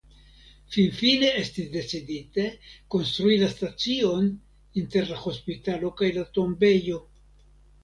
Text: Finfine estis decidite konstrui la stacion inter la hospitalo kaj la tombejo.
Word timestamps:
Finfine 0.75 1.27
estis 1.41 1.67
decidite 1.75 2.45
konstrui 2.95 3.37
la 3.43 3.51
stacion 3.53 4.33
inter 4.83 5.09
la 5.13 5.21
hospitalo 5.29 5.95
kaj 6.03 6.13
la 6.19 6.27
tombejo. 6.41 7.01